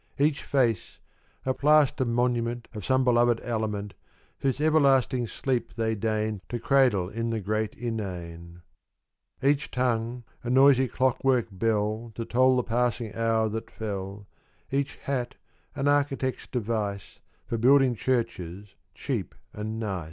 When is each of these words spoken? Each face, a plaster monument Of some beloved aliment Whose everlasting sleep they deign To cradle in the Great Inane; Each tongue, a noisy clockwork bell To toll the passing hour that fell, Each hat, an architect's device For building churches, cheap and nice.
Each 0.17 0.41
face, 0.43 0.97
a 1.45 1.53
plaster 1.53 2.05
monument 2.05 2.67
Of 2.73 2.83
some 2.83 3.03
beloved 3.03 3.39
aliment 3.43 3.93
Whose 4.39 4.59
everlasting 4.59 5.27
sleep 5.27 5.75
they 5.75 5.93
deign 5.93 6.41
To 6.49 6.59
cradle 6.59 7.07
in 7.07 7.29
the 7.29 7.39
Great 7.39 7.75
Inane; 7.75 8.63
Each 9.43 9.69
tongue, 9.69 10.23
a 10.43 10.49
noisy 10.49 10.87
clockwork 10.87 11.49
bell 11.51 12.11
To 12.15 12.25
toll 12.25 12.55
the 12.55 12.63
passing 12.63 13.13
hour 13.13 13.47
that 13.49 13.69
fell, 13.69 14.27
Each 14.71 14.95
hat, 14.95 15.35
an 15.75 15.87
architect's 15.87 16.47
device 16.47 17.19
For 17.45 17.59
building 17.59 17.93
churches, 17.93 18.69
cheap 18.95 19.35
and 19.53 19.77
nice. 19.79 19.99